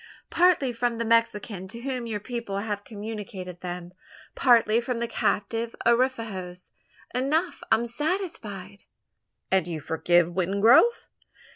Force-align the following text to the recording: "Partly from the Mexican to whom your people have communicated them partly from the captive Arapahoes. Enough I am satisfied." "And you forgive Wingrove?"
"Partly 0.31 0.73
from 0.73 0.97
the 0.97 1.05
Mexican 1.05 1.67
to 1.67 1.81
whom 1.81 2.07
your 2.07 2.19
people 2.19 2.57
have 2.57 2.83
communicated 2.83 3.61
them 3.61 3.93
partly 4.33 4.81
from 4.81 4.97
the 4.97 5.07
captive 5.07 5.75
Arapahoes. 5.85 6.71
Enough 7.13 7.61
I 7.71 7.75
am 7.75 7.85
satisfied." 7.85 8.85
"And 9.51 9.67
you 9.67 9.79
forgive 9.79 10.25
Wingrove?" 10.33 11.07